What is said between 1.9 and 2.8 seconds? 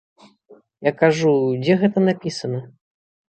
напісана?